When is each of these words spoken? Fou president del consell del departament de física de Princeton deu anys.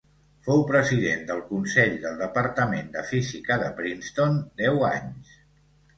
Fou 0.45 0.61
president 0.69 1.19
del 1.31 1.43
consell 1.49 1.93
del 2.07 2.17
departament 2.21 2.89
de 2.97 3.03
física 3.13 3.61
de 3.65 3.69
Princeton 3.81 4.41
deu 4.63 4.85
anys. 4.89 5.37